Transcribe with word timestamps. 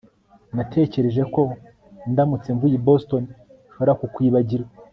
Natekereje 0.55 1.21
ko 1.33 1.41
ndamutse 2.11 2.47
mvuye 2.55 2.75
i 2.79 2.83
Boston 2.87 3.23
nshobora 3.69 3.97
kukwibagirwa 3.99 4.71